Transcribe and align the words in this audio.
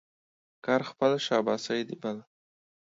کار 0.65 0.81
خپل، 0.89 1.11
شاباسي 1.25 1.79
د 1.87 1.89
بل. 2.01 2.17